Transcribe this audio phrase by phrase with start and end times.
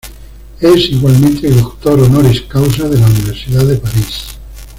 [0.59, 4.35] Es igualmente doctor honoris causa de la Universidad de París.